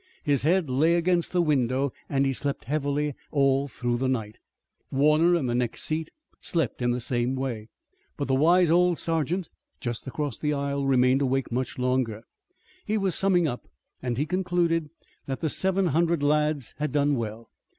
His 0.23 0.41
head 0.41 0.67
lay 0.67 0.95
against 0.95 1.31
the 1.31 1.43
window 1.43 1.93
and 2.09 2.25
he 2.25 2.33
slept 2.33 2.63
heavily 2.63 3.13
all 3.29 3.67
through 3.67 3.97
the 3.97 4.07
night. 4.07 4.39
Warner 4.89 5.35
in 5.35 5.45
the 5.45 5.53
next 5.53 5.83
seat 5.83 6.09
slept 6.41 6.81
in 6.81 6.89
the 6.89 6.99
same 6.99 7.35
way. 7.35 7.69
But 8.17 8.27
the 8.27 8.33
wise 8.33 8.71
old 8.71 8.97
sergeant 8.97 9.47
just 9.79 10.07
across 10.07 10.39
the 10.39 10.55
aisle 10.55 10.87
remained 10.87 11.21
awake 11.21 11.51
much 11.51 11.77
longer. 11.77 12.23
He 12.83 12.97
was 12.97 13.13
summing 13.13 13.47
up 13.47 13.67
and 14.01 14.17
he 14.17 14.25
concluded 14.25 14.89
that 15.27 15.39
the 15.39 15.51
seven 15.51 15.85
hundred 15.85 16.23
lads 16.23 16.73
had 16.79 16.91
done 16.91 17.15
well. 17.15 17.51